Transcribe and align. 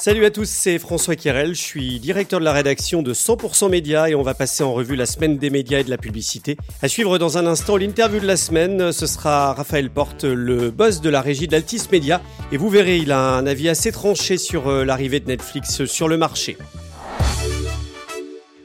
Salut 0.00 0.24
à 0.24 0.30
tous, 0.30 0.48
c'est 0.48 0.78
François 0.78 1.14
Kirel, 1.14 1.54
je 1.54 1.60
suis 1.60 2.00
directeur 2.00 2.40
de 2.40 2.44
la 2.46 2.54
rédaction 2.54 3.02
de 3.02 3.12
100% 3.12 3.68
Média 3.68 4.08
et 4.08 4.14
on 4.14 4.22
va 4.22 4.32
passer 4.32 4.62
en 4.62 4.72
revue 4.72 4.96
la 4.96 5.04
semaine 5.04 5.36
des 5.36 5.50
médias 5.50 5.80
et 5.80 5.84
de 5.84 5.90
la 5.90 5.98
publicité. 5.98 6.56
À 6.80 6.88
suivre 6.88 7.18
dans 7.18 7.36
un 7.36 7.46
instant 7.46 7.76
l'interview 7.76 8.18
de 8.18 8.26
la 8.26 8.38
semaine, 8.38 8.92
ce 8.92 9.06
sera 9.06 9.52
Raphaël 9.52 9.90
Porte, 9.90 10.24
le 10.24 10.70
boss 10.70 11.02
de 11.02 11.10
la 11.10 11.20
régie 11.20 11.48
d'Altis 11.48 11.82
Média 11.92 12.22
et 12.50 12.56
vous 12.56 12.70
verrez, 12.70 12.96
il 12.96 13.12
a 13.12 13.34
un 13.34 13.46
avis 13.46 13.68
assez 13.68 13.92
tranché 13.92 14.38
sur 14.38 14.68
euh, 14.68 14.86
l'arrivée 14.86 15.20
de 15.20 15.26
Netflix 15.26 15.84
sur 15.84 16.08
le 16.08 16.16
marché. 16.16 16.56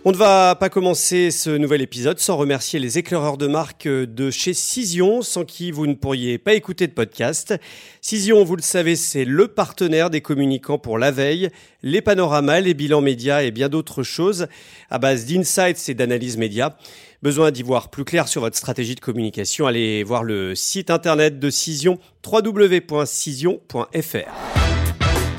On 0.08 0.12
ne 0.12 0.18
va 0.18 0.54
pas 0.54 0.70
commencer 0.70 1.32
ce 1.32 1.50
nouvel 1.50 1.82
épisode 1.82 2.20
sans 2.20 2.38
remercier 2.38 2.78
les 2.78 3.00
éclaireurs 3.00 3.38
de 3.38 3.48
marque 3.48 3.88
de 3.88 4.30
chez 4.30 4.54
Cision, 4.54 5.24
sans 5.24 5.46
qui 5.46 5.72
vous 5.72 5.88
ne 5.88 5.96
pourriez 5.96 6.38
pas 6.38 6.54
écouter 6.54 6.86
de 6.86 6.92
podcast. 6.92 7.56
Cision, 8.02 8.44
vous 8.44 8.56
le 8.56 8.62
savez, 8.62 8.96
c'est 8.96 9.26
le 9.26 9.48
partenaire 9.48 10.12
des 10.12 10.22
communicants 10.22 10.78
pour 10.78 11.00
la 11.00 11.10
veille, 11.10 11.50
les 11.82 12.04
panoramas, 12.04 12.60
les 12.60 12.76
bilans 12.76 13.02
médias 13.02 13.42
et 13.42 13.50
bien 13.50 13.68
d'autres 13.68 14.04
choses 14.04 14.46
à 14.92 15.00
base 15.00 15.26
d'insights 15.26 15.90
et 15.90 15.96
d'analyses 15.96 16.38
médias. 16.38 16.76
Besoin 17.24 17.50
d'y 17.50 17.64
voir 17.64 17.90
plus 17.90 18.06
clair 18.06 18.28
sur 18.28 18.42
votre 18.42 18.58
stratégie 18.58 18.94
de 18.94 19.00
communication, 19.00 19.66
allez 19.66 20.04
voir 20.04 20.24
le 20.24 20.54
site 20.54 20.92
internet 20.92 21.40
de 21.40 21.50
Cision, 21.50 21.98
www.cision.fr. 22.24 23.60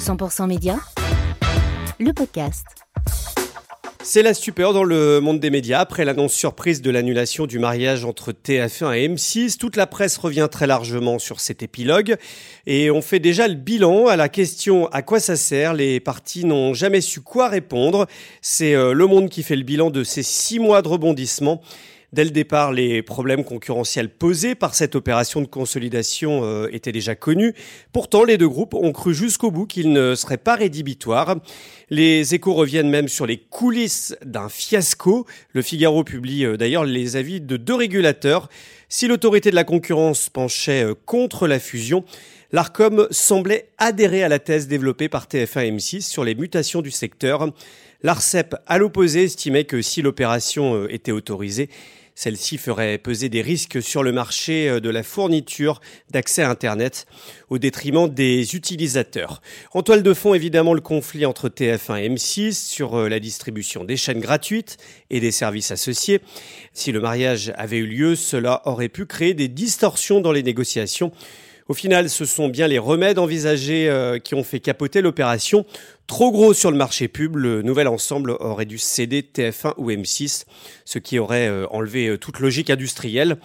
100% 0.00 0.46
médias, 0.48 0.80
le 2.00 2.12
podcast. 2.12 2.85
C'est 4.08 4.22
la 4.22 4.34
stupeur 4.34 4.72
dans 4.72 4.84
le 4.84 5.20
monde 5.20 5.40
des 5.40 5.50
médias. 5.50 5.80
Après 5.80 6.04
l'annonce 6.04 6.32
surprise 6.32 6.80
de 6.80 6.92
l'annulation 6.92 7.46
du 7.46 7.58
mariage 7.58 8.04
entre 8.04 8.30
TF1 8.30 8.96
et 8.96 9.08
M6, 9.08 9.56
toute 9.56 9.74
la 9.74 9.88
presse 9.88 10.16
revient 10.16 10.46
très 10.48 10.68
largement 10.68 11.18
sur 11.18 11.40
cet 11.40 11.64
épilogue 11.64 12.14
et 12.66 12.88
on 12.92 13.02
fait 13.02 13.18
déjà 13.18 13.48
le 13.48 13.54
bilan 13.54 14.06
à 14.06 14.14
la 14.14 14.28
question 14.28 14.86
à 14.92 15.02
quoi 15.02 15.18
ça 15.18 15.34
sert. 15.34 15.74
Les 15.74 15.98
partis 15.98 16.44
n'ont 16.44 16.72
jamais 16.72 17.00
su 17.00 17.20
quoi 17.20 17.48
répondre. 17.48 18.06
C'est 18.42 18.76
euh, 18.76 18.92
Le 18.92 19.06
Monde 19.08 19.28
qui 19.28 19.42
fait 19.42 19.56
le 19.56 19.64
bilan 19.64 19.90
de 19.90 20.04
ces 20.04 20.22
six 20.22 20.60
mois 20.60 20.82
de 20.82 20.88
rebondissement. 20.88 21.60
Dès 22.12 22.24
le 22.24 22.30
départ, 22.30 22.72
les 22.72 23.02
problèmes 23.02 23.44
concurrentiels 23.44 24.08
posés 24.08 24.54
par 24.54 24.74
cette 24.74 24.94
opération 24.94 25.40
de 25.40 25.46
consolidation 25.46 26.44
euh, 26.44 26.68
étaient 26.72 26.92
déjà 26.92 27.14
connus. 27.14 27.54
Pourtant, 27.92 28.24
les 28.24 28.38
deux 28.38 28.48
groupes 28.48 28.74
ont 28.74 28.92
cru 28.92 29.14
jusqu'au 29.14 29.50
bout 29.50 29.66
qu'ils 29.66 29.92
ne 29.92 30.14
seraient 30.14 30.36
pas 30.36 30.54
rédhibitoires. 30.54 31.36
Les 31.90 32.34
échos 32.34 32.54
reviennent 32.54 32.90
même 32.90 33.08
sur 33.08 33.26
les 33.26 33.38
coulisses 33.38 34.16
d'un 34.24 34.48
fiasco. 34.48 35.26
Le 35.52 35.62
Figaro 35.62 36.04
publie 36.04 36.44
euh, 36.44 36.56
d'ailleurs 36.56 36.84
les 36.84 37.16
avis 37.16 37.40
de 37.40 37.56
deux 37.56 37.74
régulateurs. 37.74 38.48
Si 38.88 39.08
l'autorité 39.08 39.50
de 39.50 39.56
la 39.56 39.64
concurrence 39.64 40.28
penchait 40.28 40.84
euh, 40.84 40.94
contre 41.06 41.48
la 41.48 41.58
fusion, 41.58 42.04
l'ARCOM 42.52 43.08
semblait 43.10 43.68
adhérer 43.78 44.22
à 44.22 44.28
la 44.28 44.38
thèse 44.38 44.68
développée 44.68 45.08
par 45.08 45.26
TF1 45.26 45.64
et 45.64 45.72
M6 45.72 46.02
sur 46.02 46.22
les 46.22 46.36
mutations 46.36 46.82
du 46.82 46.92
secteur. 46.92 47.52
L'ARCEP, 48.02 48.54
à 48.66 48.78
l'opposé, 48.78 49.24
estimait 49.24 49.64
que 49.64 49.82
si 49.82 50.02
l'opération 50.02 50.86
était 50.88 51.10
autorisée, 51.10 51.68
celle-ci 52.16 52.56
ferait 52.56 52.98
peser 52.98 53.28
des 53.28 53.42
risques 53.42 53.80
sur 53.82 54.02
le 54.02 54.10
marché 54.10 54.68
euh, 54.68 54.80
de 54.80 54.90
la 54.90 55.04
fourniture 55.04 55.80
d'accès 56.10 56.42
à 56.42 56.50
Internet 56.50 57.06
au 57.50 57.58
détriment 57.58 58.08
des 58.08 58.56
utilisateurs. 58.56 59.42
En 59.72 59.82
toile 59.82 60.02
de 60.02 60.14
fond, 60.14 60.32
évidemment, 60.34 60.74
le 60.74 60.80
conflit 60.80 61.26
entre 61.26 61.48
TF1 61.48 62.02
et 62.02 62.08
M6 62.08 62.52
sur 62.52 62.94
euh, 62.94 63.08
la 63.08 63.20
distribution 63.20 63.84
des 63.84 63.98
chaînes 63.98 64.20
gratuites 64.20 64.78
et 65.10 65.20
des 65.20 65.30
services 65.30 65.70
associés. 65.70 66.20
Si 66.72 66.90
le 66.90 67.00
mariage 67.00 67.52
avait 67.56 67.78
eu 67.78 67.86
lieu, 67.86 68.16
cela 68.16 68.62
aurait 68.64 68.88
pu 68.88 69.04
créer 69.04 69.34
des 69.34 69.48
distorsions 69.48 70.20
dans 70.20 70.32
les 70.32 70.42
négociations 70.42 71.12
au 71.68 71.74
final, 71.74 72.08
ce 72.08 72.24
sont 72.24 72.48
bien 72.48 72.68
les 72.68 72.78
remèdes 72.78 73.18
envisagés 73.18 73.88
euh, 73.88 74.18
qui 74.18 74.34
ont 74.34 74.44
fait 74.44 74.60
capoter 74.60 75.00
l'opération. 75.00 75.66
Trop 76.06 76.30
gros 76.30 76.54
sur 76.54 76.70
le 76.70 76.76
marché 76.76 77.08
pub, 77.08 77.34
le 77.36 77.62
nouvel 77.62 77.88
ensemble 77.88 78.30
aurait 78.38 78.66
dû 78.66 78.78
céder 78.78 79.22
TF1 79.22 79.74
ou 79.76 79.90
M6, 79.90 80.44
ce 80.84 80.98
qui 81.00 81.18
aurait 81.18 81.48
euh, 81.48 81.66
enlevé 81.70 82.06
euh, 82.06 82.18
toute 82.18 82.38
logique 82.38 82.70
industrielle. 82.70 83.38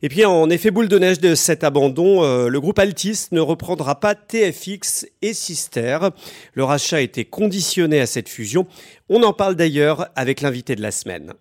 Et 0.00 0.08
puis 0.08 0.24
en 0.24 0.48
effet 0.48 0.70
boule 0.70 0.88
de 0.88 0.98
neige 0.98 1.20
de 1.20 1.34
cet 1.34 1.64
abandon, 1.64 2.22
le 2.48 2.60
groupe 2.60 2.78
Altis 2.78 3.26
ne 3.32 3.40
reprendra 3.40 3.98
pas 3.98 4.14
TFX 4.14 5.06
et 5.22 5.32
Sister. 5.32 5.98
Le 6.52 6.64
rachat 6.64 7.00
était 7.00 7.24
conditionné 7.24 8.00
à 8.00 8.06
cette 8.06 8.28
fusion. 8.28 8.66
On 9.08 9.22
en 9.22 9.32
parle 9.32 9.54
d'ailleurs 9.54 10.08
avec 10.14 10.42
l'invité 10.42 10.76
de 10.76 10.82
la 10.82 10.90
semaine. 10.90 11.32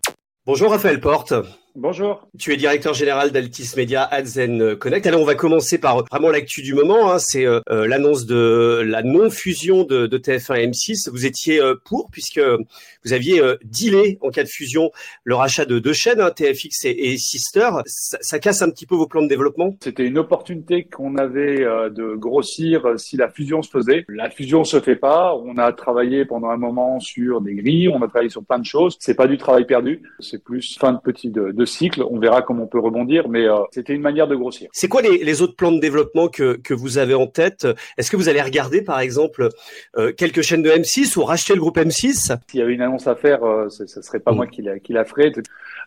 Bonjour 0.45 0.71
Raphaël 0.71 0.99
Porte. 0.99 1.33
Bonjour. 1.77 2.25
Tu 2.39 2.53
es 2.53 2.55
directeur 2.55 2.93
général 2.93 3.31
d'Altis 3.31 3.73
Media 3.75 4.01
Ads 4.03 4.77
Connect. 4.79 5.05
Alors 5.07 5.19
on 5.19 5.25
va 5.25 5.35
commencer 5.35 5.77
par 5.77 6.05
vraiment 6.05 6.29
l'actu 6.29 6.61
du 6.61 6.73
moment. 6.73 7.11
Hein. 7.11 7.19
C'est 7.19 7.45
euh, 7.45 7.59
euh, 7.69 7.85
l'annonce 7.85 8.25
de 8.25 8.81
la 8.87 9.03
non-fusion 9.03 9.83
de, 9.83 10.07
de, 10.07 10.17
TF1 10.17 10.55
et 10.55 10.67
M6. 10.67 11.09
Vous 11.09 11.25
étiez 11.25 11.59
euh, 11.59 11.75
pour 11.83 12.09
puisque 12.11 12.39
vous 12.39 13.11
aviez 13.11 13.41
dealé 13.65 14.17
en 14.21 14.29
cas 14.29 14.43
de 14.43 14.47
fusion 14.47 14.89
le 15.25 15.35
rachat 15.35 15.65
de 15.65 15.77
deux 15.77 15.91
chaînes, 15.91 16.21
hein, 16.21 16.31
TFX 16.31 16.85
et, 16.85 17.17
Sister. 17.17 17.69
Ça, 17.85 18.19
ça, 18.21 18.39
casse 18.39 18.61
un 18.61 18.69
petit 18.69 18.85
peu 18.85 18.95
vos 18.95 19.05
plans 19.05 19.21
de 19.21 19.27
développement? 19.27 19.75
C'était 19.81 20.05
une 20.05 20.17
opportunité 20.17 20.85
qu'on 20.85 21.17
avait 21.17 21.59
de 21.59 22.15
grossir 22.15 22.93
si 22.97 23.17
la 23.17 23.29
fusion 23.29 23.61
se 23.61 23.69
faisait. 23.69 24.05
La 24.07 24.29
fusion 24.29 24.63
se 24.63 24.79
fait 24.79 24.95
pas. 24.95 25.35
On 25.35 25.57
a 25.57 25.73
travaillé 25.73 26.23
pendant 26.23 26.49
un 26.49 26.57
moment 26.57 27.01
sur 27.01 27.41
des 27.41 27.53
grilles. 27.53 27.89
On 27.89 28.01
a 28.01 28.07
travaillé 28.07 28.29
sur 28.29 28.45
plein 28.45 28.59
de 28.59 28.65
choses. 28.65 28.95
C'est 28.99 29.15
pas 29.15 29.27
du 29.27 29.37
travail 29.37 29.65
perdu. 29.65 30.01
C'est 30.19 30.41
plus 30.41 30.77
fin 30.79 30.93
de 30.93 30.99
petit 30.99 31.29
de, 31.29 31.51
de 31.51 31.64
cycle. 31.65 32.03
On 32.09 32.19
verra 32.19 32.41
comment 32.41 32.63
on 32.63 32.67
peut 32.67 32.79
rebondir, 32.79 33.29
mais 33.29 33.47
euh, 33.47 33.57
c'était 33.71 33.93
une 33.93 34.01
manière 34.01 34.27
de 34.27 34.35
grossir. 34.35 34.69
C'est 34.71 34.87
quoi 34.87 35.01
les, 35.01 35.23
les, 35.23 35.41
autres 35.41 35.55
plans 35.55 35.71
de 35.71 35.79
développement 35.79 36.27
que, 36.27 36.57
que 36.57 36.73
vous 36.73 36.97
avez 36.97 37.13
en 37.13 37.27
tête? 37.27 37.67
Est-ce 37.97 38.11
que 38.11 38.17
vous 38.17 38.29
allez 38.29 38.41
regarder, 38.41 38.81
par 38.81 38.99
exemple, 38.99 39.49
euh, 39.97 40.11
quelques 40.11 40.41
chaînes 40.41 40.63
de 40.63 40.69
M6 40.69 41.17
ou 41.17 41.23
racheter 41.23 41.53
le 41.53 41.59
groupe 41.59 41.77
M6 41.77 42.37
S'il 42.47 42.59
y 42.59 42.63
avait 42.63 42.73
une 42.73 42.81
annonce 42.81 43.07
à 43.07 43.15
faire, 43.15 43.43
euh, 43.43 43.69
ce, 43.69 43.83
ne 43.83 44.03
serait 44.03 44.19
pas 44.19 44.31
mm. 44.31 44.35
moi 44.35 44.47
qui 44.47 44.61
la, 44.61 44.79
qui 44.79 44.93
la 44.93 45.05
ferais. 45.05 45.31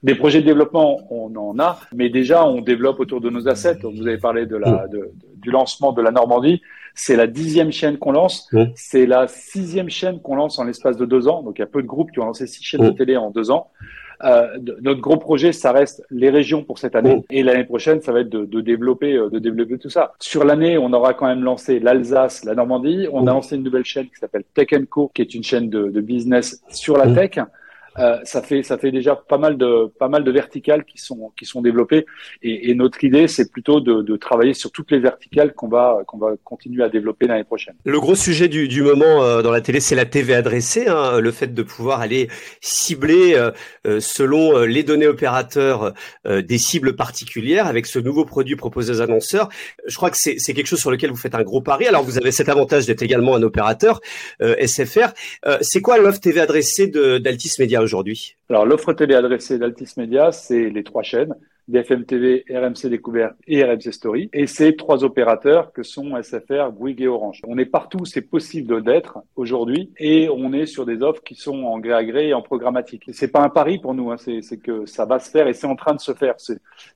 Des 0.03 0.15
projets 0.15 0.41
de 0.41 0.47
développement, 0.47 1.01
on 1.11 1.35
en 1.37 1.59
a, 1.59 1.81
mais 1.95 2.09
déjà, 2.09 2.47
on 2.47 2.61
développe 2.61 3.01
autour 3.01 3.21
de 3.21 3.31
nos 3.31 3.49
assets. 3.49 3.79
Vous 3.83 4.07
avez 4.07 4.19
parlé 4.19 4.47
de 4.47 4.57
la, 4.57 4.87
mm. 4.87 4.91
de, 4.91 5.11
du 5.37 5.51
lancement 5.51 5.93
de 5.93 6.03
la 6.03 6.11
Normandie. 6.11 6.63
C'est 6.95 7.17
la 7.17 7.27
dixième 7.27 7.71
chaîne 7.71 7.99
qu'on 7.99 8.13
lance. 8.13 8.49
Mm. 8.53 8.65
C'est 8.75 9.07
la 9.07 9.29
sixième 9.29 9.91
chaîne 9.91 10.21
qu'on 10.21 10.37
lance 10.37 10.59
en 10.59 10.65
l'espace 10.65 10.97
de 10.97 11.07
deux 11.07 11.29
ans. 11.29 11.43
Donc, 11.43 11.59
il 11.59 11.61
y 11.61 11.65
a 11.65 11.67
peu 11.67 11.83
de 11.83 11.87
groupes 11.87 12.11
qui 12.13 12.21
ont 12.21 12.27
lancé 12.27 12.47
six 12.47 12.63
chaînes 12.65 12.85
de 12.85 12.91
télé 12.91 13.17
en 13.17 13.31
deux 13.31 13.51
ans. 13.51 13.71
Euh, 14.25 14.59
notre 14.81 15.01
gros 15.01 15.17
projet, 15.17 15.53
ça 15.53 15.73
reste 15.73 16.03
les 16.11 16.31
régions 16.31 16.65
pour 16.65 16.79
cette 16.79 16.97
année. 16.97 17.25
Et 17.31 17.43
l'année 17.43 17.65
prochaine, 17.65 18.01
ça 18.01 18.13
va 18.13 18.21
être 18.21 18.29
de, 18.29 18.45
de, 18.45 18.61
développer, 18.61 19.15
euh, 19.15 19.31
de 19.31 19.39
développer 19.39 19.79
tout 19.79 19.91
ça. 19.91 20.15
Sur 20.19 20.45
l'année, 20.45 20.79
on 20.79 20.93
aura 20.93 21.15
quand 21.15 21.27
même 21.27 21.43
lancé 21.43 21.79
l'Alsace, 21.79 22.45
la 22.45 22.55
Normandie. 22.55 23.07
On 23.13 23.27
a 23.27 23.33
lancé 23.33 23.57
une 23.57 23.63
nouvelle 23.63 23.85
chaîne 23.85 24.07
qui 24.07 24.17
s'appelle 24.17 24.45
Tech 24.55 24.69
Co, 24.91 25.11
qui 25.15 25.23
est 25.23 25.35
une 25.35 25.45
chaîne 25.45 25.71
de, 25.71 25.89
de 25.89 26.01
business 26.01 26.63
sur 26.69 26.97
la 26.97 27.13
tech. 27.13 27.39
Euh, 27.99 28.19
ça 28.25 28.43
fait 28.43 28.63
ça 28.63 28.79
fait 28.79 28.93
déjà 28.93 29.17
pas 29.17 29.39
mal 29.39 29.57
de 29.57 29.93
pas 29.99 30.09
mal 30.09 30.23
de 30.23 30.31
verticales 30.31 30.85
qui 30.85 30.99
sont 30.99 31.33
qui 31.37 31.45
sont 31.45 31.63
développées 31.63 32.07
et, 32.43 32.71
et 32.71 32.75
notre 32.75 33.03
idée 33.03 33.27
c'est 33.27 33.51
plutôt 33.51 33.81
de, 33.81 34.03
de, 34.03 34.17
travailler 34.17 34.55
sur 34.55 34.71
toutes 34.71 34.91
les 34.91 35.01
verticales 35.01 35.53
qu'on 35.53 35.69
va 35.69 36.03
qu'on 36.07 36.19
va 36.19 36.35
continuer 36.45 36.85
à 36.85 36.89
développer 36.89 37.27
l'année 37.27 37.45
prochaine. 37.45 37.75
Le 37.85 38.01
gros 38.01 38.15
sujet 38.15 38.49
du, 38.49 38.69
du 38.69 38.83
moment 38.83 39.23
euh, 39.23 39.43
dans 39.43 39.51
la 39.51 39.61
télé 39.61 39.81
c'est 39.81 39.95
la 39.95 40.05
TV 40.05 40.35
adressée, 40.35 40.87
hein, 40.87 41.19
le 41.19 41.31
fait 41.33 41.55
de 41.55 41.63
pouvoir 41.63 42.01
aller 42.01 42.29
cibler 42.61 43.35
euh, 43.35 43.51
euh 43.87 43.99
selon 44.01 44.61
les 44.61 44.85
données 44.85 45.07
opérateurs 45.07 45.93
des 46.25 46.59
cibles 46.59 46.95
particulières 46.95 47.67
avec 47.67 47.87
ce 47.87 47.99
nouveau 47.99 48.25
produit 48.25 48.57
proposé 48.57 48.93
aux 48.93 49.01
annonceurs. 49.01 49.49
Je 49.87 49.97
crois 49.97 50.11
que 50.11 50.17
c'est 50.17 50.37
quelque 50.37 50.67
chose 50.67 50.79
sur 50.79 50.91
lequel 50.91 51.11
vous 51.11 51.17
faites 51.17 51.35
un 51.35 51.43
gros 51.43 51.61
pari. 51.61 51.87
Alors 51.87 52.05
vous 52.05 52.17
avez 52.17 52.31
cet 52.31 52.49
avantage 52.49 52.87
d'être 52.87 53.03
également 53.03 53.35
un 53.35 53.43
opérateur 53.43 54.01
SFR. 54.41 55.13
c'est 55.63 55.81
quoi 55.81 55.99
l'offre 55.99 56.21
TV 56.21 56.41
adressée 56.41 56.87
d'Altis 56.87 57.55
Media? 57.59 57.81
Alors 58.49 58.67
l'offre 58.67 58.93
télé 58.93 59.15
adressée 59.15 59.59
d'Altis 59.59 59.95
Media, 59.97 60.33
c'est 60.33 60.71
les 60.71 60.85
trois 60.85 61.03
chaînes, 61.03 61.35
DFM 61.69 62.07
TV, 62.07 62.45
RMC 62.51 62.89
Découverte 62.89 63.37
et 63.47 63.63
RMC 63.63 63.93
Story. 63.93 64.31
Et 64.33 64.47
ces 64.47 64.75
trois 64.75 65.05
opérateurs 65.05 65.73
que 65.73 65.83
sont 65.83 66.21
SFR, 66.21 66.73
Bouygues 66.73 67.03
et 67.03 67.09
Orange. 67.09 67.43
On 67.47 67.59
est 67.59 67.67
partout, 67.67 68.07
c'est 68.07 68.23
possible 68.23 68.83
d'être 68.83 69.19
aujourd'hui, 69.37 69.93
et 69.99 70.31
on 70.31 70.55
est 70.55 70.65
sur 70.65 70.87
des 70.87 71.03
offres 71.03 71.23
qui 71.23 71.35
sont 71.35 71.65
en 71.65 71.79
gré 71.79 71.93
à 71.93 72.05
gré 72.05 72.29
et 72.29 72.35
en 72.35 72.41
programmatique. 72.41 73.05
C'est 73.13 73.31
pas 73.31 73.43
un 73.43 73.51
pari 73.51 73.79
pour 73.79 73.93
nous, 73.93 74.11
hein, 74.11 74.17
c'est 74.17 74.57
que 74.57 74.87
ça 74.87 75.05
va 75.05 75.19
se 75.19 75.31
faire 75.31 75.47
et 75.47 75.53
c'est 75.53 75.67
en 75.67 75.77
train 75.77 75.95
de 75.95 76.01
se 76.01 76.15
faire. 76.15 76.37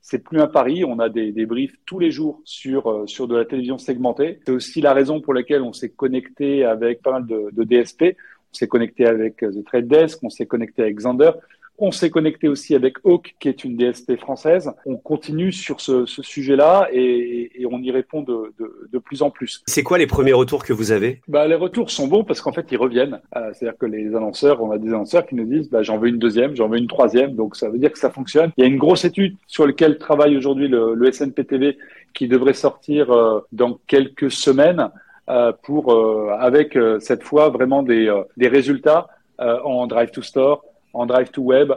C'est 0.00 0.24
plus 0.24 0.40
un 0.40 0.46
pari, 0.46 0.84
on 0.84 0.98
a 0.98 1.10
des, 1.10 1.32
briefs 1.44 1.76
tous 1.84 1.98
les 1.98 2.10
jours 2.10 2.40
sur 2.44 2.88
euh, 2.88 3.06
sur 3.06 3.28
de 3.28 3.36
la 3.36 3.44
télévision 3.44 3.76
segmentée. 3.76 4.38
C'est 4.46 4.52
aussi 4.52 4.80
la 4.80 4.94
raison 4.94 5.20
pour 5.20 5.34
laquelle 5.34 5.60
on 5.60 5.72
s'est 5.72 5.90
connecté 5.90 6.64
avec 6.64 7.02
pas 7.02 7.12
mal 7.12 7.26
de, 7.26 7.64
DSP 7.64 8.16
s'est 8.52 8.68
connecté 8.68 9.06
avec 9.06 9.42
euh, 9.42 9.50
The 9.52 9.64
Trade 9.64 9.88
Desk, 9.88 10.18
on 10.22 10.30
s'est 10.30 10.46
connecté 10.46 10.82
avec 10.82 10.96
Xander. 10.96 11.32
On 11.78 11.90
s'est 11.90 12.10
connecté 12.10 12.48
aussi 12.48 12.74
avec 12.74 12.98
Hawk, 13.02 13.34
qui 13.40 13.48
est 13.48 13.64
une 13.64 13.76
DSP 13.76 14.16
française. 14.16 14.70
On 14.84 14.96
continue 14.96 15.52
sur 15.52 15.80
ce, 15.80 16.06
ce 16.06 16.22
sujet-là 16.22 16.88
et, 16.92 17.50
et, 17.60 17.66
on 17.66 17.80
y 17.80 17.90
répond 17.90 18.22
de, 18.22 18.52
de, 18.58 18.88
de 18.92 18.98
plus 18.98 19.22
en 19.22 19.30
plus. 19.30 19.62
C'est 19.66 19.82
quoi 19.82 19.98
les 19.98 20.06
premiers 20.06 20.34
retours 20.34 20.64
que 20.64 20.72
vous 20.72 20.92
avez? 20.92 21.22
Bah, 21.26 21.48
Les 21.48 21.54
retours 21.54 21.90
sont 21.90 22.06
bons 22.06 22.24
parce 22.24 22.40
qu'en 22.40 22.52
fait, 22.52 22.66
ils 22.70 22.76
reviennent. 22.76 23.20
Euh, 23.36 23.50
C'est-à-dire 23.54 23.78
que 23.78 23.86
les 23.86 24.14
annonceurs, 24.14 24.62
on 24.62 24.70
a 24.70 24.78
des 24.78 24.90
annonceurs 24.90 25.26
qui 25.26 25.34
nous 25.34 25.46
disent 25.46 25.70
bah, 25.70 25.82
j'en 25.82 25.98
veux 25.98 26.08
une 26.08 26.18
deuxième, 26.18 26.54
j'en 26.54 26.68
veux 26.68 26.78
une 26.78 26.86
troisième. 26.86 27.34
Donc, 27.34 27.56
ça 27.56 27.68
veut 27.70 27.78
dire 27.78 27.90
que 27.90 27.98
ça 27.98 28.10
fonctionne. 28.10 28.52
Il 28.58 28.60
y 28.60 28.64
a 28.64 28.68
une 28.68 28.78
grosse 28.78 29.04
étude 29.04 29.36
sur 29.46 29.66
laquelle 29.66 29.98
travaille 29.98 30.36
aujourd'hui 30.36 30.68
le, 30.68 30.94
le 30.94 31.10
SNPTV 31.10 31.78
qui 32.14 32.28
devrait 32.28 32.54
sortir 32.54 33.10
euh, 33.10 33.40
dans 33.50 33.80
quelques 33.86 34.30
semaines 34.30 34.90
pour 35.62 35.92
avec 36.32 36.78
cette 37.00 37.22
fois 37.22 37.48
vraiment 37.48 37.82
des, 37.82 38.12
des 38.36 38.48
résultats 38.48 39.06
en 39.38 39.86
drive 39.86 40.10
to 40.10 40.22
store, 40.22 40.64
en 40.92 41.06
drive 41.06 41.30
to 41.30 41.42
web 41.42 41.72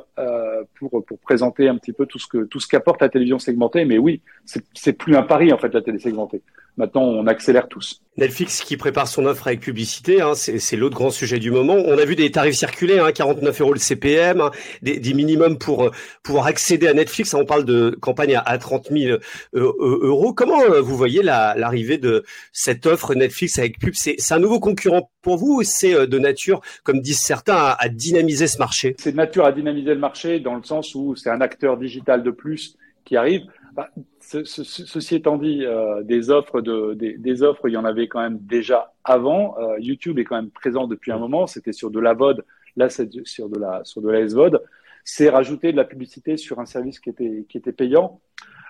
pour 0.80 1.04
pour 1.06 1.20
présenter 1.20 1.68
un 1.68 1.78
petit 1.78 1.94
peu 1.94 2.06
tout 2.06 2.20
ce 2.20 2.28
que 2.28 2.46
tout 2.46 2.60
ce 2.60 2.68
qu'apporte 2.68 3.02
la 3.02 3.10
télévision 3.10 3.40
segmentée. 3.40 3.86
Mais 3.86 3.98
oui, 3.98 4.22
c'est 4.46 4.94
plus 4.94 5.16
un 5.16 5.24
pari 5.24 5.52
en 5.54 5.58
fait 5.58 5.74
la 5.74 5.82
télé 5.82 6.00
segmentée. 6.00 6.42
Maintenant, 6.78 7.04
on 7.04 7.26
accélère 7.28 7.70
tous. 7.70 8.02
Netflix 8.18 8.62
qui 8.62 8.76
prépare 8.76 9.08
son 9.08 9.26
offre 9.26 9.48
avec 9.48 9.60
publicité, 9.60 10.22
hein, 10.22 10.36
c'est 10.36 10.76
l'autre 10.78 10.96
grand 10.96 11.10
sujet 11.10 11.40
du 11.40 11.52
moment. 11.52 11.74
On 11.74 11.98
a 11.98 12.06
vu 12.06 12.16
des 12.16 12.32
tarifs 12.32 12.56
circuler, 12.56 13.00
hein, 13.00 13.12
49 13.12 13.62
euros 13.62 13.74
le 13.74 13.80
CPM, 13.80 14.40
hein, 14.40 14.52
des, 14.82 15.00
des, 15.00 15.14
minimums 15.14 15.58
pour 15.58 15.86
euh, 15.86 15.92
pouvoir 16.24 16.46
accéder 16.46 16.88
à 16.88 16.94
Netflix. 16.94 17.34
On 17.34 17.46
parle 17.46 17.66
de 17.66 17.98
campagne 18.02 18.40
à, 18.46 18.58
30 18.58 18.90
000 18.90 19.12
euh, 19.12 19.20
euh, 19.54 20.00
euros. 20.02 20.34
Comment 20.34 20.60
vous 20.82 20.96
voyez 20.96 21.24
l'arrivée 21.24 21.98
de 21.98 22.24
cette 22.54 22.86
offre 22.86 23.16
Netflix 23.16 23.58
avec 23.60 23.80
pub? 23.80 23.94
C'est 23.96 24.18
un 24.32 24.40
nouveau 24.40 24.60
concurrent 24.62 25.12
pour 25.22 25.38
vous 25.38 25.60
ou 25.60 25.64
c'est 25.64 26.08
de 26.08 26.20
nature, 26.20 26.62
comme 26.84 27.02
disent 27.02 27.20
certains, 27.20 27.56
à, 27.56 27.78
à 27.80 27.90
dynamiser 27.90 28.48
ce 28.48 28.60
marché? 28.60 28.96
C'est 28.98 29.12
de 29.12 29.18
nature 29.18 29.46
à 29.46 29.52
dynamiser 29.52 29.94
le 29.94 30.00
marché 30.00 30.40
dans 30.46 30.56
le 30.56 30.64
sens 30.64 30.96
où 30.96 31.16
c'est 31.16 31.30
un 31.30 31.42
acteur 31.42 31.78
digital 31.78 32.24
de 32.24 32.32
plus 32.32 32.78
qui 33.04 33.18
arrive. 33.18 33.44
Bah, 33.74 33.90
ceci 34.20 35.16
étant 35.16 35.38
dit, 35.38 35.66
euh, 35.66 36.02
des 36.04 36.30
offres 36.30 36.62
de 36.62 36.94
des, 36.94 37.44
offres, 37.44 37.68
il 37.68 37.74
y 37.74 37.78
en 37.78 37.84
avait 37.84 38.08
quand 38.08 38.22
même 38.22 38.40
déjà 38.40 38.94
avant. 39.04 39.58
Euh, 39.60 39.78
YouTube 39.80 40.18
est 40.18 40.24
quand 40.24 40.38
même 40.38 40.52
présent 40.52 40.88
depuis 40.88 41.12
un 41.12 41.18
moment. 41.18 41.46
C'était 41.46 41.74
sur 41.74 41.92
de 41.92 42.00
la 42.00 42.14
VOD, 42.14 42.46
là 42.78 42.90
c'est 42.90 43.10
sur 43.28 43.50
de 43.50 43.60
la 43.60 43.84
sur 43.84 44.02
de 44.02 44.10
la 44.10 44.26
SVOD. 44.28 44.62
C'est 45.04 45.30
rajouter 45.30 45.72
de 45.72 45.78
la 45.78 45.84
publicité 45.84 46.38
sur 46.38 46.60
un 46.60 46.66
service 46.66 47.00
qui 47.00 47.10
était 47.10 47.46
qui 47.50 47.58
était 47.58 47.74
payant. 47.74 48.22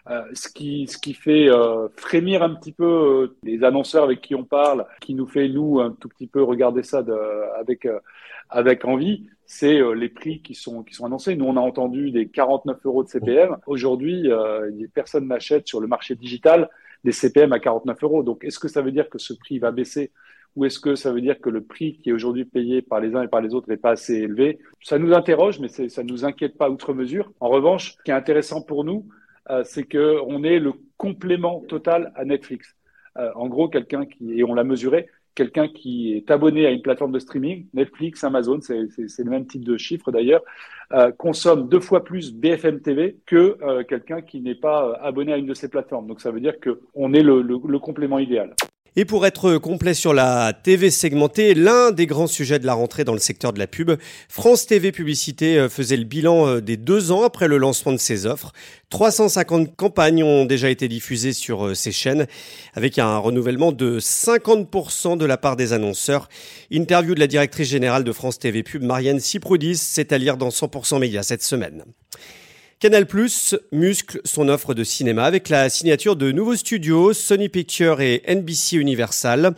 Euh, 0.08 0.22
ce 0.34 0.50
qui 0.50 0.88
ce 0.88 0.98
qui 0.98 1.14
fait 1.14 1.50
frémir 1.98 2.44
un 2.44 2.54
petit 2.54 2.72
peu 2.72 3.36
les 3.44 3.64
annonceurs 3.64 4.04
avec 4.04 4.22
qui 4.22 4.36
on 4.36 4.44
parle, 4.44 4.86
qui 5.02 5.16
nous 5.16 5.28
fait 5.28 5.50
nous 5.50 5.80
un 5.80 5.92
tout 5.92 6.10
petit 6.10 6.28
peu 6.28 6.44
regarder 6.44 6.84
ça 6.84 7.02
de, 7.02 7.14
avec 7.60 7.88
avec 8.50 8.86
envie, 8.86 9.28
c'est 9.46 9.80
euh, 9.80 9.94
les 9.94 10.10
prix 10.10 10.42
qui 10.42 10.56
sont 10.56 10.84
qui 10.84 10.94
sont 10.94 11.06
annoncés. 11.06 11.36
Nous, 11.36 11.46
on 11.46 11.58
a 11.58 11.62
entendu 11.62 12.12
des 12.12 12.28
49 12.28 12.86
euros 12.86 13.04
de 13.04 13.10
CPM. 13.10 13.58
Aujourd'hui, 13.66 14.32
euh, 14.32 14.72
personne 14.94 15.28
n'achète 15.28 15.68
sur 15.68 15.80
le 15.80 15.88
marché 15.88 16.16
digital 16.16 16.70
des 17.04 17.12
CPM 17.12 17.54
à 17.54 17.60
49 17.60 18.04
euros. 18.04 18.24
Donc, 18.24 18.44
est-ce 18.44 18.60
que 18.60 18.68
ça 18.68 18.82
veut 18.82 18.92
dire 18.92 19.10
que 19.10 19.20
ce 19.20 19.34
prix 19.34 19.60
va 19.60 19.72
baisser 19.72 20.12
ou 20.56 20.64
est-ce 20.64 20.80
que 20.80 20.96
ça 20.96 21.12
veut 21.12 21.22
dire 21.22 21.42
que 21.42 21.50
le 21.50 21.62
prix 21.62 22.00
qui 22.02 22.10
est 22.10 22.14
aujourd'hui 22.14 22.46
payé 22.46 22.82
par 22.82 23.02
les 23.02 23.14
uns 23.14 23.24
et 23.24 23.28
par 23.28 23.42
les 23.42 23.54
autres 23.54 23.70
n'est 23.70 23.78
pas 23.78 23.92
assez 23.92 24.14
élevé? 24.14 24.60
Ça 24.82 24.98
nous 24.98 25.14
interroge, 25.14 25.60
mais 25.60 25.68
ça 25.68 26.04
ne 26.04 26.10
nous 26.10 26.24
inquiète 26.24 26.58
pas 26.58 26.70
outre 26.70 26.94
mesure. 26.94 27.32
En 27.40 27.50
revanche, 27.50 27.96
ce 27.98 28.04
qui 28.04 28.12
est 28.12 28.16
intéressant 28.16 28.62
pour 28.62 28.86
nous, 28.86 29.00
euh, 29.00 29.24
c'est 29.64 29.84
que 29.84 30.20
on 30.26 30.44
est 30.44 30.60
le 30.60 30.74
complément 30.98 31.62
total 31.68 32.12
à 32.16 32.26
Netflix. 32.26 32.76
Euh, 33.18 33.32
en 33.36 33.48
gros, 33.48 33.70
quelqu'un 33.70 34.06
qui, 34.06 34.40
et 34.40 34.44
on 34.44 34.54
l'a 34.54 34.64
mesuré, 34.64 35.08
quelqu'un 35.36 35.68
qui 35.68 36.14
est 36.14 36.32
abonné 36.32 36.66
à 36.66 36.72
une 36.72 36.82
plateforme 36.82 37.12
de 37.12 37.20
streaming, 37.20 37.68
Netflix, 37.74 38.24
Amazon, 38.24 38.60
c'est 38.62 38.74
le 38.74 39.30
même 39.30 39.46
type 39.46 39.64
de 39.64 39.78
chiffre 39.78 40.12
d'ailleurs, 40.12 40.42
euh, 40.94 41.12
consomme 41.12 41.68
deux 41.68 41.80
fois 41.80 42.04
plus 42.04 42.34
BFM 42.34 42.82
TV 42.82 43.18
que 43.26 43.58
euh, 43.62 43.84
quelqu'un 43.84 44.22
qui 44.22 44.40
n'est 44.40 44.56
pas 44.56 44.88
euh, 44.88 44.94
abonné 45.02 45.34
à 45.34 45.38
une 45.38 45.46
de 45.46 45.54
ces 45.54 45.68
plateformes. 45.68 46.08
Donc 46.08 46.22
ça 46.22 46.32
veut 46.32 46.40
dire 46.40 46.56
qu'on 46.60 47.14
est 47.14 47.24
le 47.24 47.80
complément 47.80 48.20
idéal. 48.20 48.56
Et 48.98 49.04
pour 49.04 49.26
être 49.26 49.58
complet 49.58 49.94
sur 49.94 50.14
la 50.14 50.54
TV 50.54 50.90
segmentée, 50.90 51.54
l'un 51.54 51.92
des 51.92 52.06
grands 52.06 52.28
sujets 52.28 52.60
de 52.60 52.66
la 52.66 52.74
rentrée 52.74 53.04
dans 53.04 53.12
le 53.12 53.20
secteur 53.20 53.52
de 53.52 53.60
la 53.60 53.68
pub, 53.68 53.92
France 54.30 54.68
TV 54.68 54.94
Publicité 54.94 55.58
euh, 55.60 55.68
faisait 55.68 55.98
le 55.98 56.06
bilan 56.06 56.48
euh, 56.48 56.62
des 56.62 56.78
deux 56.78 57.12
ans 57.12 57.24
après 57.24 57.50
le 57.50 57.58
lancement 57.58 57.92
de 57.92 57.98
ses 57.98 58.26
offres. 58.26 58.54
350 58.92 59.76
campagnes 59.76 60.24
ont 60.24 60.46
déjà 60.46 60.70
été 60.70 60.88
diffusées 60.88 61.34
sur 61.34 61.76
ces 61.76 61.90
euh, 61.90 61.94
chaînes, 61.94 62.28
avec 62.74 62.98
un 62.98 63.18
renouvellement 63.18 63.74
de 63.74 64.00
50% 64.00 65.18
de 65.18 65.26
la 65.26 65.36
part 65.36 65.58
des 65.58 65.74
annonceurs. 65.74 66.30
Interview 66.72 67.16
de 67.16 67.20
la 67.20 67.28
directrice 67.28 67.68
générale 67.68 68.06
de 68.06 68.12
France 68.14 68.40
TV 68.40 68.64
Pub, 68.64 68.82
Marianne 68.82 69.20
Ciproudis, 69.20 69.76
c'est 69.76 70.14
à 70.14 70.18
lire 70.18 70.38
dans 70.38 70.50
100% 70.50 71.00
Média 71.00 71.22
cette 71.22 71.44
semaine. 71.44 71.84
Canal 72.82 73.06
Plus 73.06 73.56
muscle 73.72 74.20
son 74.26 74.50
offre 74.50 74.74
de 74.74 74.84
cinéma 74.84 75.24
avec 75.24 75.48
la 75.48 75.70
signature 75.70 76.18
de 76.18 76.34
nouveaux 76.34 76.58
studios, 76.58 77.14
Sony 77.14 77.48
Pictures 77.48 78.02
et 78.02 78.22
NBC 78.28 78.76
Universal. 78.76 79.56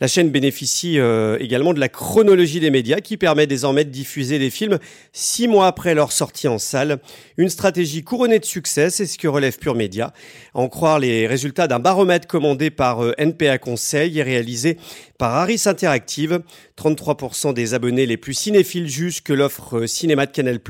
La 0.00 0.08
chaîne 0.08 0.30
bénéficie 0.30 0.98
euh, 0.98 1.36
également 1.40 1.74
de 1.74 1.80
la 1.80 1.90
chronologie 1.90 2.58
des 2.58 2.70
médias 2.70 3.00
qui 3.00 3.18
permet 3.18 3.46
désormais 3.46 3.84
de 3.84 3.90
diffuser 3.90 4.38
des 4.38 4.48
films 4.48 4.78
six 5.12 5.46
mois 5.46 5.66
après 5.66 5.94
leur 5.94 6.10
sortie 6.10 6.48
en 6.48 6.58
salle. 6.58 7.00
Une 7.36 7.50
stratégie 7.50 8.02
couronnée 8.02 8.38
de 8.38 8.46
succès, 8.46 8.88
c'est 8.88 9.04
ce 9.04 9.18
que 9.18 9.28
relève 9.28 9.58
Pure 9.58 9.74
Média. 9.74 10.14
en 10.54 10.68
croire 10.68 10.98
les 10.98 11.26
résultats 11.26 11.68
d'un 11.68 11.80
baromètre 11.80 12.26
commandé 12.26 12.70
par 12.70 13.04
euh, 13.04 13.12
NPA 13.18 13.58
Conseil 13.58 14.18
et 14.18 14.22
réalisé 14.22 14.78
par 15.18 15.34
Harris 15.34 15.64
Interactive, 15.66 16.40
33% 16.78 17.52
des 17.52 17.74
abonnés 17.74 18.06
les 18.06 18.16
plus 18.16 18.32
cinéphiles 18.32 18.88
jugent 18.88 19.22
que 19.22 19.34
l'offre 19.34 19.80
euh, 19.80 19.86
cinéma 19.86 20.24
de 20.24 20.30
Canal+, 20.30 20.60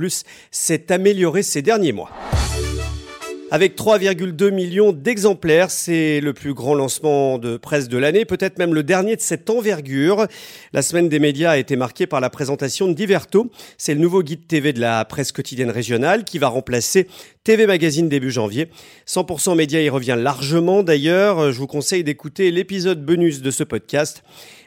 s'est 0.50 0.90
améliorée 0.90 1.44
ces 1.44 1.62
derniers 1.62 1.92
mois. 1.92 2.10
Avec 3.52 3.76
3,2 3.76 4.52
millions 4.52 4.92
d'exemplaires, 4.92 5.72
c'est 5.72 6.20
le 6.20 6.32
plus 6.32 6.54
grand 6.54 6.76
lancement 6.76 7.36
de 7.36 7.56
presse 7.56 7.88
de 7.88 7.98
l'année, 7.98 8.24
peut-être 8.24 8.60
même 8.60 8.72
le 8.72 8.84
dernier 8.84 9.16
de 9.16 9.20
cette 9.20 9.50
envergure. 9.50 10.28
La 10.72 10.82
semaine 10.82 11.08
des 11.08 11.18
médias 11.18 11.50
a 11.50 11.56
été 11.56 11.74
marquée 11.74 12.06
par 12.06 12.20
la 12.20 12.30
présentation 12.30 12.86
de 12.86 12.92
Diverto. 12.92 13.50
C'est 13.76 13.94
le 13.94 14.00
nouveau 14.00 14.22
guide 14.22 14.46
TV 14.46 14.72
de 14.72 14.80
la 14.80 15.04
presse 15.04 15.32
quotidienne 15.32 15.70
régionale 15.70 16.22
qui 16.22 16.38
va 16.38 16.46
remplacer 16.46 17.08
TV 17.42 17.66
Magazine 17.66 18.10
début 18.10 18.30
janvier. 18.30 18.68
100% 19.06 19.56
Média 19.56 19.80
y 19.80 19.88
revient 19.88 20.16
largement 20.18 20.82
d'ailleurs. 20.82 21.52
Je 21.52 21.58
vous 21.58 21.66
conseille 21.66 22.04
d'écouter 22.04 22.50
l'épisode 22.50 23.02
bonus 23.02 23.40
de 23.40 23.50
ce 23.50 23.64
podcast 23.64 24.22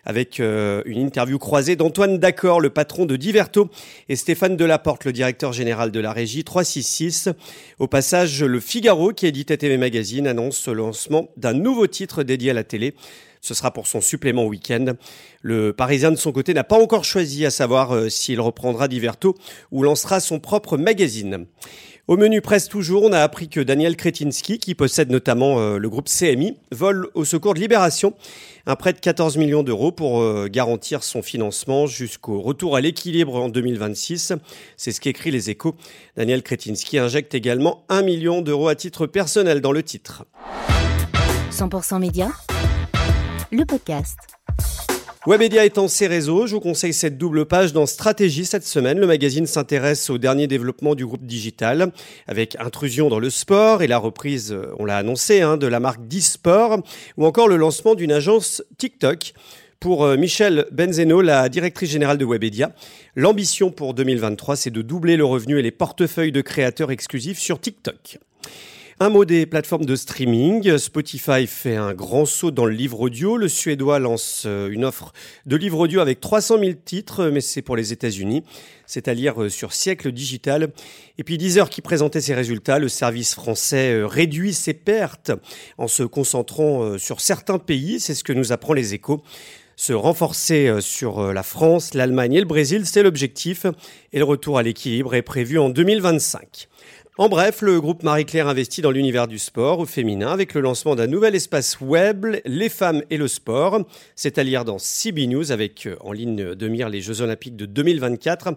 avec 0.05 0.39
euh, 0.39 0.81
une 0.85 0.97
interview 0.97 1.37
croisée 1.37 1.75
d'Antoine 1.75 2.17
D'accord, 2.17 2.59
le 2.59 2.71
patron 2.71 3.05
de 3.05 3.15
Diverto, 3.15 3.69
et 4.09 4.15
Stéphane 4.15 4.57
Delaporte, 4.57 5.05
le 5.05 5.13
directeur 5.13 5.53
général 5.53 5.91
de 5.91 5.99
la 5.99 6.11
régie 6.13 6.43
366. 6.43 7.29
Au 7.77 7.87
passage, 7.87 8.43
le 8.43 8.59
Figaro, 8.59 9.13
qui 9.13 9.27
édite 9.27 9.55
TV 9.55 9.77
Magazine, 9.77 10.25
annonce 10.25 10.67
le 10.67 10.73
lancement 10.73 11.29
d'un 11.37 11.53
nouveau 11.53 11.85
titre 11.85 12.23
dédié 12.23 12.49
à 12.49 12.53
la 12.55 12.63
télé. 12.63 12.95
Ce 13.39 13.53
sera 13.53 13.71
pour 13.71 13.87
son 13.87 13.99
supplément 13.99 14.45
week-end. 14.45 14.93
Le 15.41 15.73
Parisien, 15.73 16.11
de 16.11 16.15
son 16.15 16.31
côté, 16.31 16.53
n'a 16.53 16.63
pas 16.63 16.81
encore 16.81 17.03
choisi 17.03 17.45
à 17.45 17.51
savoir 17.51 17.93
euh, 17.93 18.09
s'il 18.09 18.39
reprendra 18.39 18.87
Diverto 18.87 19.35
ou 19.71 19.83
lancera 19.83 20.21
son 20.21 20.39
propre 20.39 20.77
magazine. 20.77 21.45
Au 22.09 22.17
menu 22.17 22.41
presse 22.41 22.67
toujours, 22.67 23.03
on 23.03 23.13
a 23.13 23.21
appris 23.21 23.47
que 23.47 23.61
Daniel 23.61 23.95
Kretinsky, 23.95 24.59
qui 24.59 24.75
possède 24.75 25.09
notamment 25.09 25.59
euh, 25.59 25.77
le 25.77 25.89
groupe 25.89 26.09
CMI, 26.09 26.57
vole 26.69 27.07
au 27.13 27.23
secours 27.23 27.53
de 27.53 27.61
Libération 27.61 28.13
un 28.65 28.75
prêt 28.75 28.91
de 28.91 28.99
14 28.99 29.37
millions 29.37 29.63
d'euros 29.63 29.93
pour 29.93 30.21
euh, 30.21 30.49
garantir 30.51 31.01
son 31.01 31.21
financement 31.21 31.87
jusqu'au 31.87 32.41
retour 32.41 32.75
à 32.75 32.81
l'équilibre 32.81 33.35
en 33.35 33.47
2026. 33.47 34.33
C'est 34.75 34.91
ce 34.91 34.99
qu'écrit 34.99 35.31
les 35.31 35.49
échos. 35.49 35.75
Daniel 36.17 36.43
Kretinsky 36.43 36.97
injecte 36.97 37.35
également 37.35 37.85
1 37.87 38.01
million 38.01 38.41
d'euros 38.41 38.67
à 38.67 38.75
titre 38.75 39.07
personnel 39.07 39.61
dans 39.61 39.71
le 39.71 39.81
titre. 39.81 40.25
100% 41.51 41.99
Média, 41.99 42.27
le 43.49 43.63
podcast. 43.63 44.17
Webedia 45.25 45.63
étant 45.63 45.87
ses 45.87 46.07
réseaux, 46.07 46.47
je 46.47 46.55
vous 46.55 46.59
conseille 46.59 46.91
cette 46.91 47.17
double 47.17 47.45
page 47.45 47.71
dans 47.71 47.85
Stratégie 47.85 48.43
cette 48.43 48.65
semaine. 48.65 48.99
Le 48.99 49.07
magazine 49.07 49.45
s'intéresse 49.45 50.09
au 50.09 50.17
dernier 50.17 50.47
développement 50.47 50.95
du 50.95 51.05
groupe 51.05 51.25
digital 51.25 51.93
avec 52.27 52.57
intrusion 52.59 53.07
dans 53.07 53.19
le 53.19 53.29
sport 53.29 53.81
et 53.83 53.87
la 53.87 53.99
reprise, 53.99 54.51
euh, 54.51 54.75
on 54.79 54.85
l'a 54.85 54.97
annoncé, 54.97 55.39
hein, 55.39 55.55
de 55.55 55.65
la 55.65 55.79
marque 55.79 56.05
Disport 56.07 56.79
ou 57.15 57.25
encore 57.25 57.47
le 57.47 57.55
lancement 57.55 57.95
d'une 57.95 58.11
agence 58.11 58.61
TikTok. 58.77 59.33
Pour 59.79 60.03
euh, 60.03 60.17
Michel 60.17 60.65
Benzeno, 60.73 61.21
la 61.21 61.47
directrice 61.47 61.91
générale 61.91 62.17
de 62.17 62.25
Webedia, 62.25 62.73
l'ambition 63.15 63.71
pour 63.71 63.93
2023, 63.93 64.57
c'est 64.57 64.71
de 64.71 64.81
doubler 64.81 65.15
le 65.15 65.23
revenu 65.23 65.57
et 65.57 65.61
les 65.61 65.71
portefeuilles 65.71 66.33
de 66.33 66.41
créateurs 66.41 66.91
exclusifs 66.91 67.39
sur 67.39 67.61
TikTok. 67.61 68.19
Un 68.99 69.09
mot 69.09 69.25
des 69.25 69.47
plateformes 69.47 69.85
de 69.85 69.95
streaming. 69.95 70.77
Spotify 70.77 71.47
fait 71.47 71.75
un 71.75 71.93
grand 71.93 72.25
saut 72.25 72.51
dans 72.51 72.65
le 72.65 72.73
livre 72.73 72.99
audio. 73.01 73.37
Le 73.37 73.47
Suédois 73.47 73.97
lance 73.97 74.43
euh, 74.45 74.69
une 74.69 74.85
offre 74.85 75.13
de 75.47 75.55
livre 75.55 75.79
audio 75.79 75.99
avec 75.99 76.19
300 76.19 76.59
000 76.59 76.71
titres, 76.85 77.25
mais 77.29 77.41
c'est 77.41 77.63
pour 77.63 77.75
les 77.75 77.91
États-Unis. 77.91 78.43
C'est 78.85 79.07
à 79.07 79.15
lire 79.15 79.41
euh, 79.41 79.49
sur 79.49 79.73
Siècle 79.73 80.11
Digital. 80.11 80.69
Et 81.17 81.23
puis 81.23 81.39
Deezer 81.39 81.71
qui 81.71 81.81
présentait 81.81 82.21
ses 82.21 82.35
résultats. 82.35 82.77
Le 82.77 82.87
service 82.87 83.33
français 83.33 83.93
euh, 83.93 84.05
réduit 84.05 84.53
ses 84.53 84.75
pertes 84.75 85.31
en 85.79 85.87
se 85.87 86.03
concentrant 86.03 86.99
sur 86.99 87.19
certains 87.19 87.57
pays. 87.57 87.99
C'est 87.99 88.13
ce 88.13 88.23
que 88.23 88.33
nous 88.33 88.51
apprend 88.51 88.73
les 88.73 88.93
échos 88.93 89.23
se 89.75 89.91
renforcer 89.91 90.71
sur 90.81 91.33
la 91.33 91.41
France, 91.41 91.95
l'Allemagne 91.95 92.33
et 92.33 92.39
le 92.39 92.45
Brésil, 92.45 92.85
c'est 92.85 93.01
l'objectif. 93.01 93.65
Et 94.13 94.19
le 94.19 94.23
retour 94.23 94.59
à 94.59 94.63
l'équilibre 94.63 95.15
est 95.15 95.23
prévu 95.23 95.57
en 95.57 95.69
2025. 95.69 96.69
En 97.19 97.29
bref, 97.29 97.61
le 97.61 97.79
groupe 97.79 98.01
Marie-Claire 98.01 98.47
investit 98.47 98.81
dans 98.81 98.89
l'univers 98.89 99.27
du 99.27 99.37
sport 99.37 99.77
au 99.77 99.85
féminin 99.85 100.29
avec 100.29 100.55
le 100.55 100.61
lancement 100.61 100.95
d'un 100.95 101.05
nouvel 101.05 101.35
espace 101.35 101.79
web, 101.79 102.25
Les 102.43 102.69
femmes 102.69 103.03
et 103.11 103.17
le 103.17 103.27
sport. 103.27 103.85
C'est 104.15 104.39
à 104.39 104.43
lire 104.43 104.65
dans 104.65 104.79
CB 104.79 105.27
News 105.27 105.51
avec 105.51 105.85
euh, 105.85 105.95
en 105.99 106.11
ligne 106.11 106.55
de 106.55 106.67
mire 106.67 106.89
les 106.89 107.01
Jeux 107.01 107.21
Olympiques 107.21 107.55
de 107.55 107.67
2024. 107.67 108.55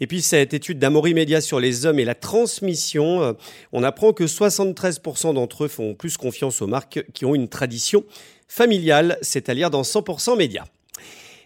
Et 0.00 0.06
puis 0.06 0.20
cette 0.20 0.52
étude 0.52 0.78
d'Amory 0.78 1.14
Média 1.14 1.40
sur 1.40 1.58
les 1.58 1.86
hommes 1.86 1.98
et 1.98 2.04
la 2.04 2.14
transmission, 2.14 3.22
euh, 3.22 3.32
on 3.72 3.82
apprend 3.82 4.12
que 4.12 4.24
73% 4.24 5.32
d'entre 5.32 5.64
eux 5.64 5.68
font 5.68 5.94
plus 5.94 6.18
confiance 6.18 6.60
aux 6.60 6.66
marques 6.66 7.02
qui 7.14 7.24
ont 7.24 7.34
une 7.34 7.48
tradition 7.48 8.04
familiale, 8.46 9.16
c'est 9.22 9.48
à 9.48 9.54
lire 9.54 9.70
dans 9.70 9.80
100% 9.80 10.36
Média. 10.36 10.66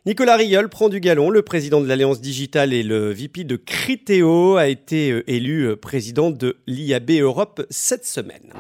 Nicolas 0.07 0.37
Riol 0.37 0.71
prend 0.71 0.89
du 0.89 0.99
galon. 0.99 1.29
Le 1.29 1.43
président 1.43 1.83
de 1.83 1.87
l'Alliance 1.87 2.23
Digitale 2.23 2.73
et 2.73 2.83
le 2.83 3.13
VP 3.13 3.45
de 3.45 3.57
Criteo 3.57 4.57
a 4.57 4.67
été 4.67 5.11
euh, 5.11 5.31
élu 5.31 5.65
euh, 5.65 5.77
président 5.77 6.31
de 6.31 6.57
l'IAB 6.67 7.11
Europe 7.21 7.67
cette 7.69 8.07
semaine. 8.07 8.55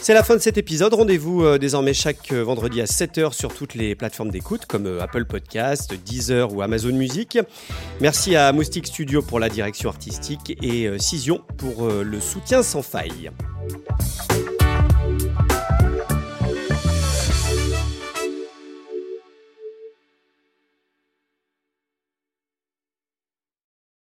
C'est 0.00 0.14
la 0.14 0.22
fin 0.22 0.36
de 0.36 0.40
cet 0.40 0.56
épisode. 0.56 0.94
Rendez-vous 0.94 1.44
euh, 1.44 1.58
désormais 1.58 1.92
chaque 1.92 2.32
vendredi 2.32 2.80
à 2.80 2.86
7h 2.86 3.34
sur 3.34 3.52
toutes 3.52 3.74
les 3.74 3.94
plateformes 3.94 4.30
d'écoute 4.30 4.64
comme 4.64 4.98
Apple 5.02 5.26
Podcast, 5.26 5.92
Deezer 6.06 6.54
ou 6.54 6.62
Amazon 6.62 6.94
Music. 6.94 7.38
Merci 8.00 8.36
à 8.36 8.52
Moustique 8.52 8.86
Studio 8.86 9.20
pour 9.20 9.38
la 9.38 9.50
direction 9.50 9.90
artistique 9.90 10.56
et 10.62 10.88
Cision 10.98 11.42
pour 11.58 11.88
le 11.88 12.20
soutien 12.20 12.62
sans 12.62 12.82
faille. 12.82 13.30